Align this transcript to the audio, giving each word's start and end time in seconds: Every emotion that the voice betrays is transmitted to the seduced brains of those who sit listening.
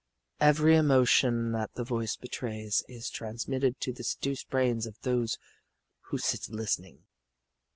Every 0.39 0.75
emotion 0.75 1.51
that 1.51 1.75
the 1.75 1.83
voice 1.83 2.15
betrays 2.15 2.83
is 2.87 3.07
transmitted 3.07 3.79
to 3.81 3.93
the 3.93 4.03
seduced 4.03 4.49
brains 4.49 4.87
of 4.87 4.99
those 5.01 5.37
who 6.09 6.17
sit 6.17 6.49
listening. 6.49 7.03